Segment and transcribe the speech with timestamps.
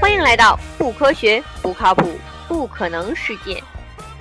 [0.00, 3.60] 欢迎来到不科学、不靠谱、不可能世界。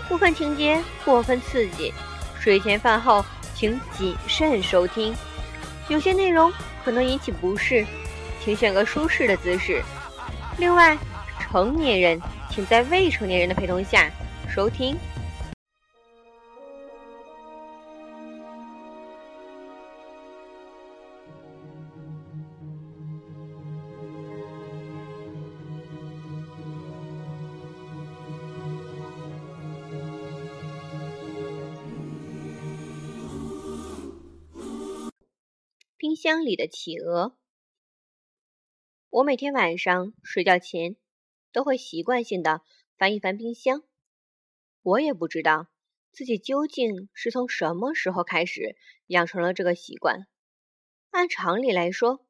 [0.07, 1.93] 部分情节过分刺激，
[2.39, 3.23] 睡前饭后
[3.53, 5.15] 请谨慎收听。
[5.87, 6.51] 有些内容
[6.83, 7.85] 可能引起不适，
[8.43, 9.83] 请选个舒适的姿势。
[10.57, 10.97] 另外，
[11.39, 12.19] 成年人
[12.49, 14.09] 请在未成年人的陪同下
[14.49, 14.97] 收听。
[36.23, 37.37] 箱里的企鹅。
[39.09, 40.95] 我每天晚上睡觉前
[41.51, 42.61] 都会习惯性的
[42.97, 43.83] 翻一翻冰箱。
[44.83, 45.67] 我也不知道
[46.13, 50.25] 自己究竟是从什么时候开始养成了这个习惯。
[51.09, 52.25] 按常理来说，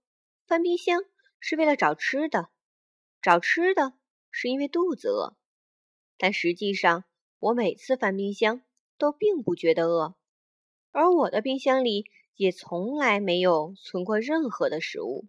[0.47, 1.03] 翻冰箱
[1.39, 2.49] 是为了找吃的，
[3.21, 3.93] 找吃的
[4.31, 5.37] 是因为肚子饿。
[6.17, 7.03] 但实际上，
[7.37, 8.63] 我每次翻冰箱
[8.97, 10.15] 都并不觉得饿，
[10.89, 12.05] 而我的冰箱里。
[12.35, 15.25] 也从来没有存过任何的食物。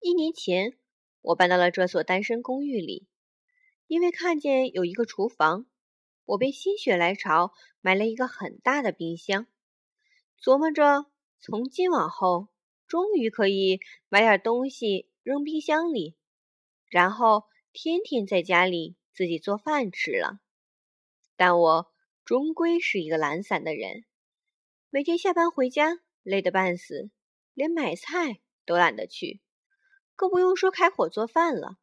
[0.00, 0.76] 一年前，
[1.20, 3.06] 我搬到了这所单身公寓里，
[3.86, 5.66] 因为看见有一个厨房，
[6.24, 9.46] 我便心血来潮买了一个很大的冰箱，
[10.42, 11.06] 琢磨着
[11.38, 12.48] 从今往后
[12.88, 16.16] 终于可以买点东西扔冰箱里，
[16.88, 20.40] 然后天天在家里自己做饭吃了。
[21.36, 21.92] 但我
[22.24, 24.04] 终归是一个懒散的人。
[24.94, 27.10] 每天下班回家累得半死，
[27.54, 29.40] 连买菜都懒得去，
[30.14, 31.78] 更不用说开火做饭了。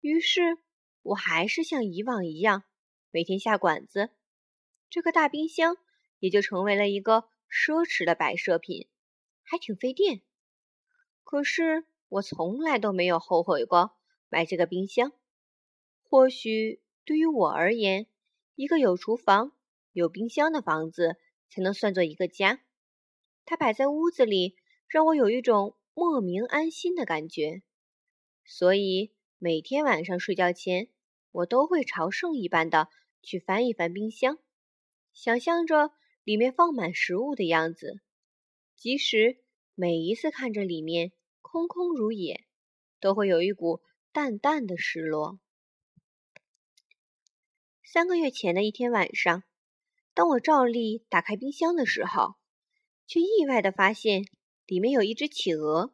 [0.00, 0.56] 于是，
[1.02, 2.64] 我还是像以往一样
[3.10, 4.08] 每天下馆子，
[4.88, 5.76] 这个大冰箱
[6.18, 8.88] 也就成为了一个奢侈的摆设品，
[9.42, 10.22] 还挺费电。
[11.24, 13.98] 可是，我从来都没有后悔过
[14.30, 15.12] 买这个冰箱。
[16.00, 18.06] 或许对于我而言，
[18.54, 19.52] 一个有厨房、
[19.92, 21.18] 有冰箱的房子。
[21.54, 22.64] 才能算作一个家。
[23.44, 24.56] 它摆在屋子里，
[24.88, 27.62] 让我有一种莫名安心的感觉。
[28.44, 30.88] 所以每天晚上睡觉前，
[31.30, 32.88] 我都会朝圣一般的
[33.22, 34.38] 去翻一翻冰箱，
[35.12, 35.92] 想象着
[36.24, 38.00] 里面放满食物的样子。
[38.76, 39.38] 即使
[39.76, 42.44] 每一次看着里面空空如也，
[42.98, 45.38] 都会有一股淡淡的失落。
[47.84, 49.44] 三个月前的一天晚上。
[50.14, 52.36] 当我照例打开冰箱的时候，
[53.06, 54.22] 却意外的发现
[54.64, 55.92] 里面有一只企鹅。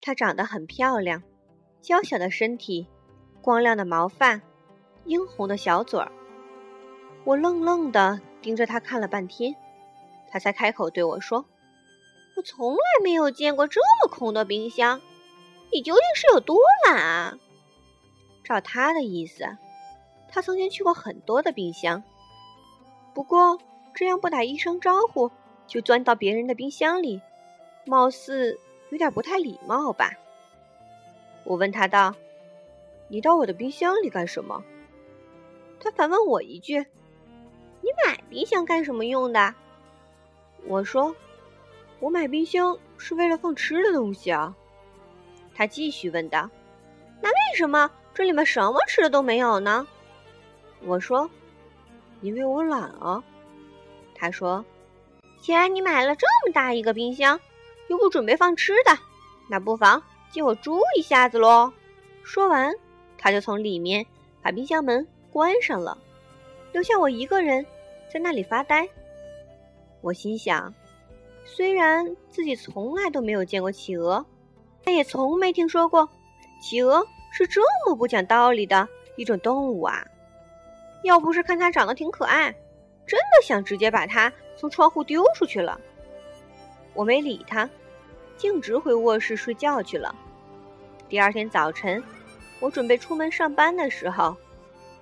[0.00, 1.22] 它长得很漂亮，
[1.80, 2.88] 娇小的身体，
[3.40, 4.42] 光亮的毛发，
[5.04, 6.10] 殷红的小嘴儿。
[7.24, 9.54] 我愣愣的盯着它看了半天，
[10.28, 11.46] 它才开口对我说
[12.36, 15.00] ：“我从来没有见过这么空的冰箱，
[15.72, 17.38] 你究竟是有多懒啊？”
[18.42, 19.44] 照他的意思，
[20.28, 22.02] 他曾经去过很多的冰箱。
[23.16, 23.58] 不过，
[23.94, 25.30] 这样不打一声招呼
[25.66, 27.22] 就钻到别人的冰箱里，
[27.86, 28.60] 貌似
[28.90, 30.12] 有点不太礼貌吧？
[31.44, 32.14] 我问他道
[33.08, 34.62] ：“你到我的冰箱里干什么？”
[35.80, 36.78] 他反问我一句
[37.80, 39.54] ：“你买冰箱干什么用的？”
[40.68, 41.16] 我说
[42.00, 44.54] ：“我买冰箱是为了放吃的东西啊。”
[45.56, 46.50] 他继续问道
[47.22, 49.88] ：“那为什么这里面什么吃的都没有呢？”
[50.84, 51.30] 我说。
[52.22, 53.22] 因为我懒啊，
[54.14, 54.64] 他说
[55.40, 57.38] ：“既然你买了这么大一个冰箱，
[57.88, 58.98] 又不准备放吃的，
[59.48, 61.72] 那不妨借我住一下子喽。”
[62.24, 62.74] 说完，
[63.18, 64.04] 他就从里面
[64.42, 65.96] 把冰箱门关上了，
[66.72, 67.64] 留下我一个人
[68.12, 68.88] 在那里发呆。
[70.00, 70.74] 我心想，
[71.44, 74.24] 虽然自己从来都没有见过企鹅，
[74.82, 76.08] 但也从没听说过
[76.60, 80.04] 企鹅是这么不讲道理的一种动物啊。
[81.02, 82.50] 要不是看它长得挺可爱，
[83.06, 85.80] 真的想直接把它从窗户丢出去了。
[86.94, 87.68] 我没理他，
[88.36, 90.14] 径直回卧室睡觉去了。
[91.08, 92.02] 第二天早晨，
[92.58, 94.36] 我准备出门上班的时候，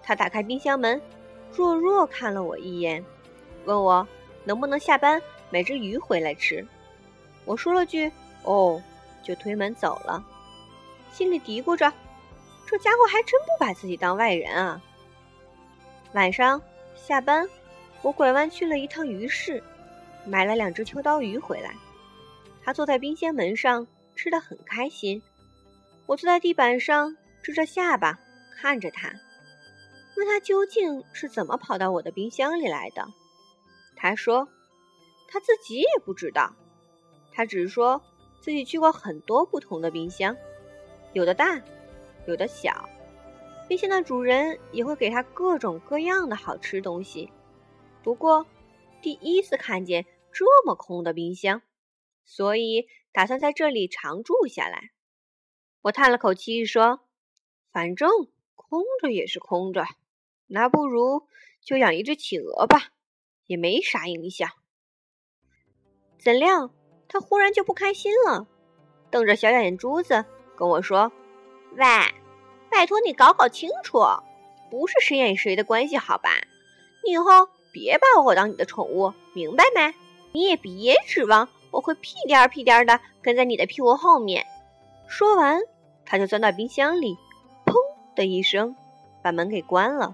[0.03, 1.01] 他打开冰箱门，
[1.53, 3.03] 弱弱看了我一眼，
[3.65, 4.07] 问我
[4.45, 6.67] 能不能下班买只鱼回来吃。
[7.45, 8.11] 我说了句
[8.43, 8.83] “哦”，
[9.23, 10.23] 就推门走了，
[11.13, 11.91] 心里嘀咕着：
[12.67, 14.83] 这家伙还真不把自己当外人啊。
[16.15, 16.63] 晚上
[16.95, 17.45] 下班，
[18.01, 19.61] 我拐弯去了一趟鱼市，
[20.25, 21.75] 买了两只秋刀鱼回来。
[22.63, 23.85] 他坐在冰箱门上
[24.15, 25.21] 吃的很开心，
[26.07, 28.17] 我坐在地板上支着下巴
[28.57, 29.13] 看着他。
[30.17, 33.05] 问他究竟是怎么跑到我的冰箱里来的。
[33.97, 34.49] 他说
[35.27, 36.55] 他自己也不知道，
[37.33, 38.01] 他只是说
[38.41, 40.37] 自己去过很多不同的冰箱，
[41.13, 41.61] 有的大，
[42.29, 42.89] 有的小。
[43.67, 47.31] 冰箱的主人也会给他各种各样的好吃东西。
[48.03, 48.47] 不过，
[49.01, 51.63] 第一次看见这么空的冰箱，
[52.25, 54.91] 所以打算在这里常住下来。
[55.81, 57.01] 我叹了口气说
[57.73, 58.11] ：“反正
[58.55, 59.87] 空着也是空着，
[60.47, 61.27] 那不如
[61.63, 62.91] 就养一只企鹅吧，
[63.47, 64.51] 也没啥影响。”
[66.19, 66.71] 怎料
[67.09, 68.47] 他忽然就不开心了，
[69.11, 70.25] 瞪着小眼珠子
[70.57, 71.11] 跟我说
[71.77, 71.85] ：“喂！”
[72.75, 74.01] 拜托你搞搞清楚，
[74.69, 76.31] 不是谁演谁的关系，好吧？
[77.05, 79.95] 你以后别把我当你的宠物，明白没？
[80.33, 84.45] 你也别指望我会屁颠儿屁颠儿的跟在你的屁股后面。
[85.07, 85.61] 说完，
[86.05, 87.17] 他就钻到冰箱里，
[87.65, 87.75] 砰
[88.17, 88.75] 的一声
[89.23, 90.13] 把门给关了。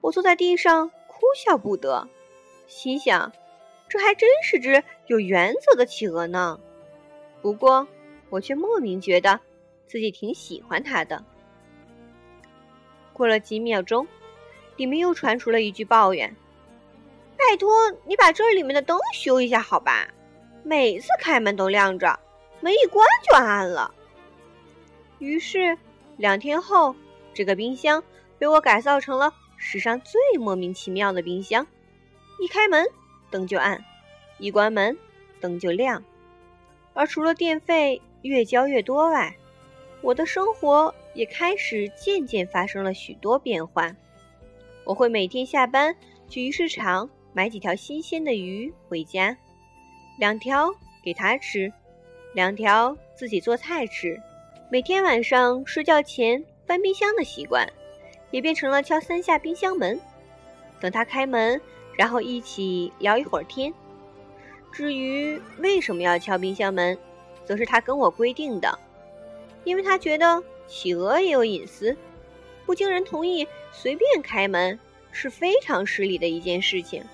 [0.00, 2.08] 我坐在地上哭笑不得，
[2.66, 3.30] 心想：
[3.90, 6.58] 这还真是只有原则的企鹅呢。
[7.42, 7.86] 不过，
[8.30, 9.38] 我却莫名觉得
[9.86, 11.22] 自己挺喜欢它的。
[13.14, 14.06] 过了几秒钟，
[14.76, 16.36] 里面又传出了一句抱怨
[17.38, 17.70] ：“拜托
[18.04, 20.08] 你把这里面的灯修一下，好吧？
[20.64, 22.18] 每次开门都亮着，
[22.60, 23.94] 门一关就暗了。”
[25.20, 25.78] 于是
[26.16, 26.94] 两天后，
[27.32, 28.02] 这个冰箱
[28.38, 31.66] 被我改造成了史上最莫名其妙的冰箱：
[32.40, 32.84] 一开门
[33.30, 33.82] 灯就暗，
[34.38, 34.98] 一关门
[35.40, 36.02] 灯就亮。
[36.92, 39.36] 而除了电费越交越多外，
[40.04, 40.94] 我的生活。
[41.14, 43.94] 也开始渐渐发生了许多变化。
[44.82, 45.94] 我会每天下班
[46.28, 49.36] 去鱼市场买几条新鲜的鱼回家，
[50.18, 50.74] 两条
[51.04, 51.72] 给他吃，
[52.34, 54.20] 两条自己做菜吃。
[54.68, 57.64] 每天晚上睡觉前翻冰箱的习惯，
[58.32, 59.96] 也变成了敲三下冰箱门，
[60.80, 61.60] 等他开门，
[61.96, 63.72] 然后一起聊一会儿天。
[64.72, 66.98] 至于为什么要敲冰箱门，
[67.44, 68.76] 则是他跟我规定的，
[69.64, 70.42] 因为他觉得。
[70.66, 71.94] 企鹅也有隐私，
[72.64, 74.80] 不经人同意随便开门
[75.12, 77.04] 是非常失礼的一件事情。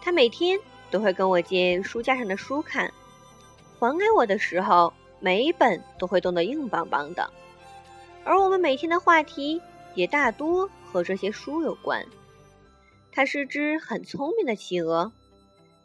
[0.00, 0.58] 他每天
[0.90, 2.90] 都会跟我借书架上的书看，
[3.78, 4.90] 还给我的时候，
[5.20, 7.30] 每一本都会冻得硬邦邦的。
[8.24, 9.60] 而我们每天的话题
[9.94, 12.04] 也大多和这些书有关。
[13.12, 15.12] 它是只很聪明的企鹅，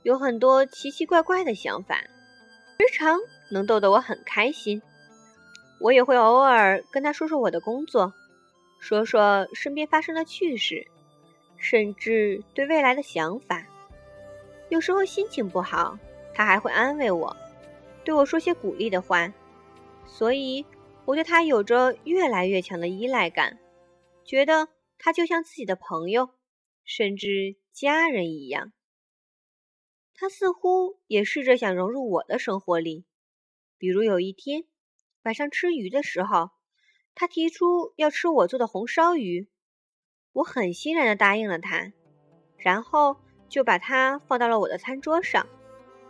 [0.03, 1.97] 有很多奇奇怪怪的想法，
[2.79, 3.19] 时常
[3.51, 4.81] 能逗得我很开心。
[5.79, 8.13] 我也会偶尔跟他说说我的工作，
[8.79, 10.87] 说说身边发生的趣事，
[11.55, 13.65] 甚至对未来的想法。
[14.69, 15.97] 有时候心情不好，
[16.33, 17.35] 他还会安慰我，
[18.03, 19.31] 对我说些鼓励的话。
[20.05, 20.65] 所以，
[21.05, 23.59] 我对他有着越来越强的依赖感，
[24.25, 26.29] 觉得他就像自己的朋友，
[26.83, 28.73] 甚至家人一样。
[30.15, 33.05] 他似乎也试着想融入我的生活里，
[33.77, 34.63] 比如有一天。
[35.27, 36.51] 晚上吃鱼的时候，
[37.13, 39.49] 他提出要吃我做的红烧鱼，
[40.31, 41.91] 我很欣然的答应了他，
[42.57, 43.17] 然后
[43.49, 45.45] 就把它放到了我的餐桌上，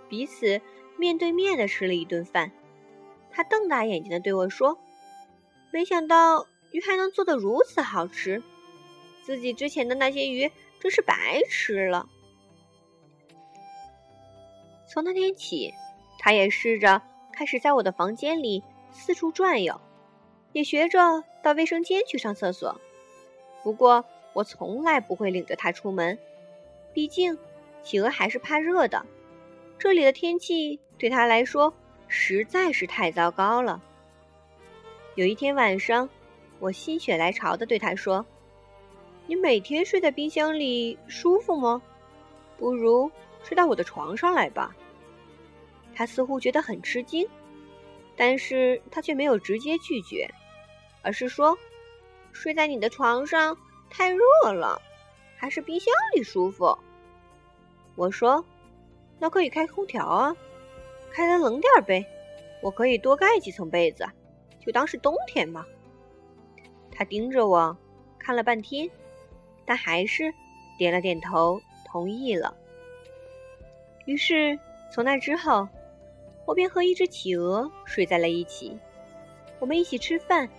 [0.08, 0.62] 彼此
[1.00, 2.52] 面对面的吃了一顿饭。
[3.32, 4.78] 他瞪大眼睛的对我说
[5.74, 8.44] ：“没想到鱼还能做得如此好吃，
[9.24, 12.08] 自己之前的那些鱼真是白吃了。”
[14.88, 15.74] 从那天起，
[16.20, 17.02] 他也试着
[17.34, 18.64] 开始在我的房间里。
[18.92, 19.80] 四处转悠，
[20.54, 22.80] 也学着到卫生间去上厕所。
[23.64, 24.04] 不过，
[24.34, 26.18] 我从来不会领着它出门，
[26.94, 27.38] 毕竟
[27.84, 29.06] 企鹅还是怕热的。
[29.78, 31.74] 这里的天气对它来说
[32.08, 33.82] 实在是太糟糕了。
[35.16, 36.10] 有一天晚上，
[36.60, 38.26] 我心血来潮地对它说
[39.28, 41.82] ：“你每天睡在冰箱里舒服吗？
[42.58, 43.12] 不如
[43.44, 44.76] 睡到我的床上来吧。”
[45.94, 47.28] 他似乎觉得很吃惊。
[48.20, 50.28] 但是他却没有直接拒绝，
[51.04, 51.56] 而是说
[52.34, 53.56] ：“睡在你的床上
[53.92, 54.82] 太热了，
[55.38, 56.76] 还是冰箱里舒服。”
[57.96, 58.44] 我说
[59.20, 60.36] ：“那可以开空调啊，
[61.12, 62.04] 开的冷点呗，
[62.64, 64.04] 我可以多盖几层被子，
[64.66, 65.64] 就当是冬天嘛。”
[66.92, 67.78] 他盯着我
[68.18, 68.90] 看了半天，
[69.64, 70.34] 但还是
[70.80, 72.58] 点了点头，同意了。
[74.06, 74.58] 于是
[74.92, 75.70] 从那之后。
[76.48, 78.80] 我便和一只企鹅睡在了一起，
[79.60, 80.50] 我们一起吃饭，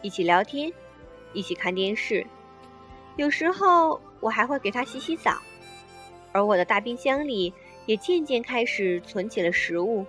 [0.00, 0.72] 一起聊天，
[1.34, 2.26] 一起看电视。
[3.16, 5.38] 有时候我还会给它洗洗澡，
[6.32, 7.52] 而我的大冰箱里
[7.84, 10.06] 也渐渐开始存起了食物，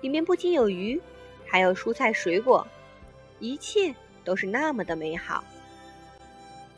[0.00, 1.02] 里面不仅有鱼，
[1.44, 2.64] 还有蔬菜水果，
[3.40, 3.92] 一切
[4.22, 5.42] 都是那么的美好。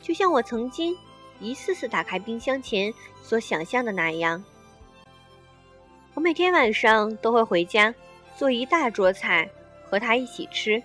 [0.01, 0.97] 就像我曾经
[1.39, 2.91] 一次次打开冰箱前
[3.21, 4.43] 所想象的那样。
[6.17, 7.93] 我每天晚上都会回家
[8.35, 9.47] 做一大桌菜
[9.85, 10.81] 和他一起吃，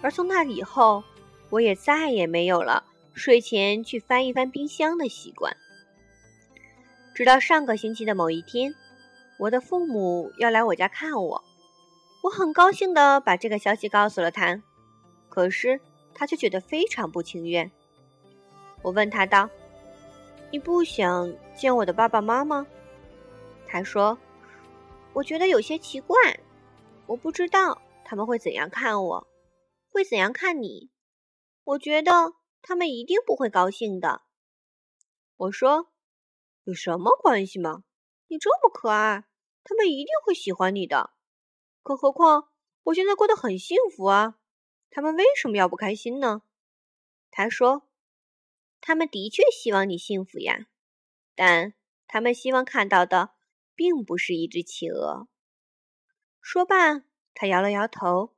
[0.00, 1.04] 而从那以后，
[1.50, 2.82] 我也再也没有了
[3.12, 5.54] 睡前去翻一翻冰箱的习惯。
[7.14, 8.74] 直到上个星期的某一天，
[9.38, 11.44] 我的父母要来我家看我，
[12.22, 14.62] 我很高兴地把这个消息告诉了他，
[15.28, 15.78] 可是
[16.14, 17.70] 他却觉得非常不情愿。
[18.80, 19.50] 我问他道
[20.50, 22.66] ：“你不想见我的爸爸妈妈？”
[23.68, 24.16] 他说
[25.16, 26.40] ：“我觉得有些奇怪，
[27.06, 29.26] 我不知道他们会怎样看我，
[29.88, 30.90] 会怎样看你。
[31.64, 34.22] 我觉得他们一定不会高兴的。”
[35.36, 35.88] 我说。
[36.64, 37.84] 有什么关系吗？
[38.26, 39.22] 你这么可爱，
[39.62, 41.10] 他们一定会喜欢你的。
[41.80, 42.48] 更何况
[42.82, 44.40] 我现在过得很幸福啊，
[44.90, 46.42] 他们为什么要不开心呢？
[47.30, 47.88] 他说
[48.82, 50.66] ：“他们的确希望你幸福呀，
[51.36, 51.74] 但
[52.08, 53.35] 他们希望看到的
[53.76, 55.28] 并不是一只企鹅。”
[56.42, 57.04] 说罢，
[57.34, 58.34] 他摇了摇头，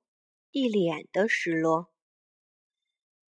[0.51, 1.89] 一脸的失落。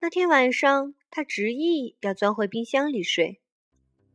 [0.01, 3.41] 那天晚上，他执意要钻回冰箱里睡。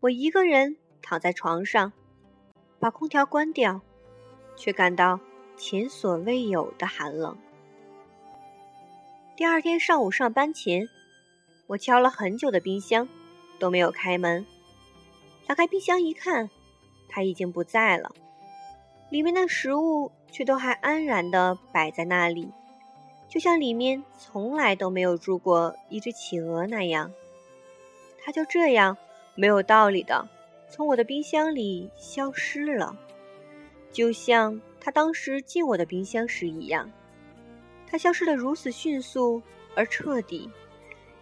[0.02, 1.94] 我一个人躺在床上，
[2.80, 3.82] 把空调关掉，
[4.58, 5.20] 却感到
[5.56, 7.38] 前所未有的寒冷。
[9.36, 10.90] 第二天上午上班前，
[11.68, 13.08] 我敲了很久的冰箱
[13.60, 14.46] 都没有开门。
[15.46, 16.50] 打开冰箱一看，
[17.18, 18.12] 他已经不在了，
[19.10, 22.52] 里面的食物却都还安然地摆在那里，
[23.28, 27.12] 就像里面从来都没有住过一只企鹅那样。
[28.24, 28.96] 它就这样。
[29.34, 30.30] 没有道理的，
[30.70, 32.96] 从我的冰箱里消失了，
[33.92, 36.88] 就像他当时进我的冰箱时一样。
[37.88, 39.42] 他消失的如此迅速
[39.76, 40.48] 而彻底，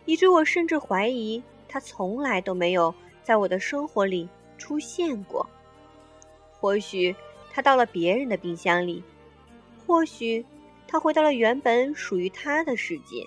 [0.03, 5.49] 以致我甚至怀疑他从来都没有在我的生活里出现过。
[6.65, 7.15] 或许
[7.53, 9.03] 他到了别人的冰箱里，
[9.85, 10.43] 或许
[10.87, 13.23] 他回到了原本属于他的世界。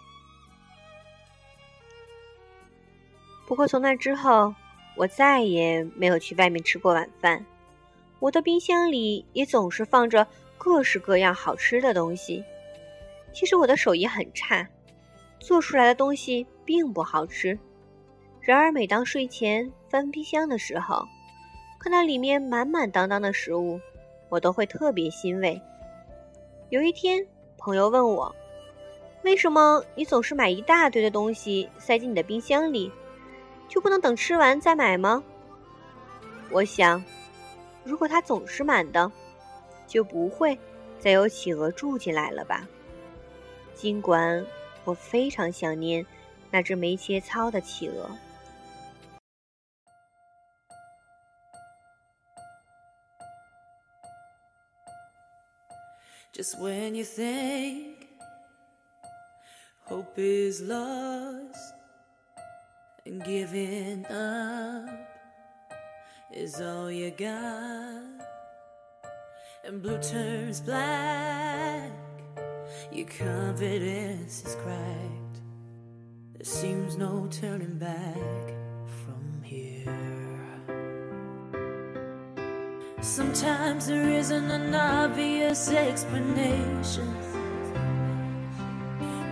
[3.46, 4.52] 不过从那之后。
[4.96, 7.46] 我再也没有去外面吃过晚饭，
[8.18, 10.26] 我的冰箱里也总是放着
[10.56, 12.42] 各式各样好吃的东西。
[13.32, 14.68] 其实我的手艺很差，
[15.38, 17.56] 做出来的东西并不好吃。
[18.40, 21.06] 然而每当睡前翻冰箱的时候，
[21.78, 23.80] 看到里面满满当当的食物，
[24.28, 25.60] 我都会特别欣慰。
[26.70, 28.34] 有一天，朋友问我
[29.22, 32.90] ：“为什么你总是买一大堆的东西塞进你的冰箱里？”
[33.68, 35.22] 就不能等吃完再买吗？
[36.50, 37.04] 我想，
[37.84, 39.12] 如果它总是满的，
[39.86, 40.58] 就不会
[40.98, 42.66] 再有企鹅住进来了吧。
[43.74, 44.44] 尽管
[44.84, 46.04] 我非常想念
[46.50, 48.10] 那只没切操的企鹅。
[63.04, 64.88] And giving up
[66.32, 68.02] is all you got.
[69.64, 71.90] And blue turns black,
[72.92, 75.40] your confidence is cracked.
[76.34, 78.54] There seems no turning back
[79.04, 80.17] from here.
[83.08, 87.06] Sometimes there isn't an obvious explanation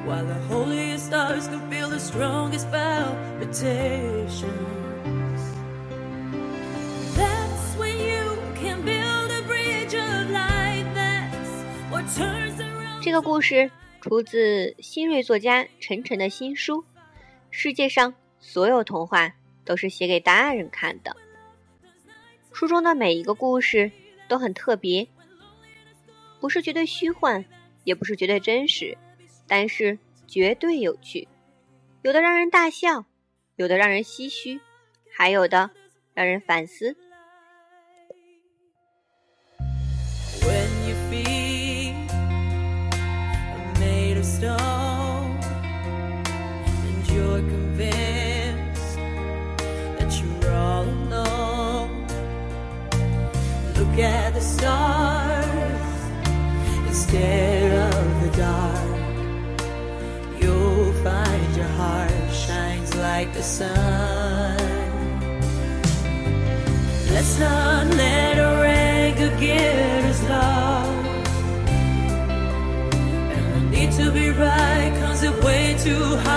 [0.07, 4.49] while the holiest stars can feel the strongest palpitations.
[7.15, 10.87] That's when you can build a bridge of light.
[10.95, 13.03] That's what turns around.
[13.03, 16.83] 这个故事出自新锐作家陈晨的新书
[17.51, 19.35] 《世界上所有童话
[19.67, 21.11] 都是写给大人看的》。
[22.57, 23.93] 书中的每一个故事
[24.29, 25.09] 都很特别，
[26.41, 27.45] 不是绝对虚幻，
[27.85, 28.97] 也不是绝对真实。
[29.47, 31.29] 但是绝对有趣，
[32.01, 33.05] 有的让人大笑，
[33.57, 34.59] 有的让人唏嘘，
[35.15, 35.71] 还有的
[36.15, 36.97] 让人反思。
[53.97, 55.45] look at the stars
[56.87, 58.99] instead of the dark.
[60.39, 64.59] You'll find your heart shines like the sun.
[67.11, 71.31] Let's not let a anger get us lost.
[73.35, 76.37] And the need to be right cause it's way too high.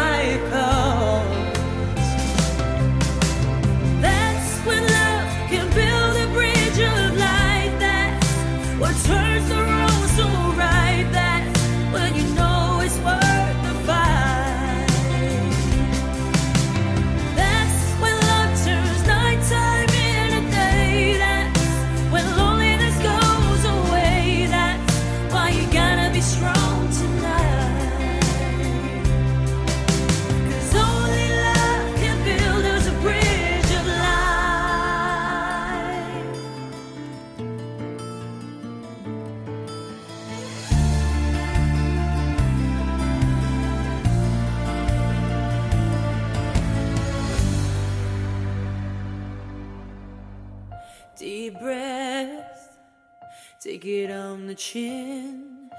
[53.79, 55.69] take it on the chin.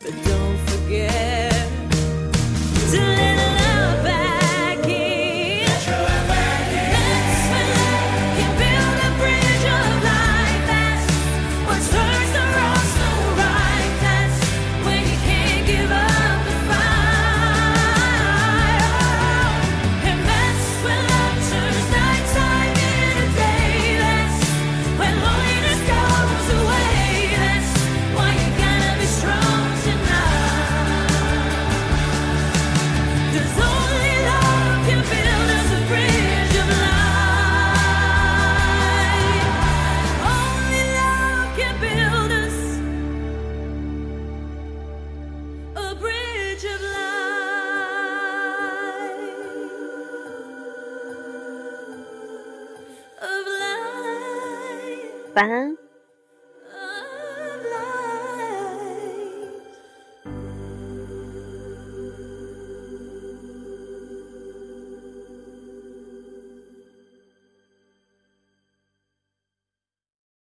[0.00, 1.55] But don't forget.
[55.36, 55.85] 晚安。